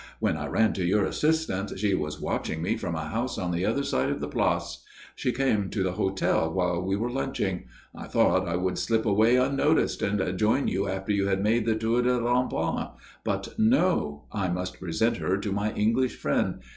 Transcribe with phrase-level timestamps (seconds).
[0.19, 3.67] When I ran to your assistance she was watching me from a house on the
[3.67, 4.83] other side of the place.
[5.15, 7.65] She came to the hotel while we were lunching.
[7.93, 11.75] I thought I would slip away unnoticed and join you after you had made the
[11.75, 12.93] tour des remparts.
[13.23, 14.23] But no.
[14.31, 16.61] I must present her to my English friend.